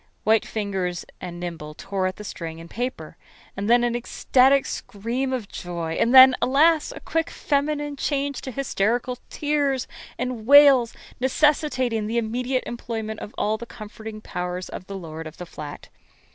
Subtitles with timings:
[0.23, 3.17] White fingers and nimble tore at the string and paper.
[3.55, 6.91] And then an ecstatic scream of joy; and then, alas!
[6.91, 9.85] a quick feminine change to hysterical tears
[10.17, 15.37] and wails, necessitating the immediate employment of all the comforting powers of the lord of
[15.37, 15.89] the flat.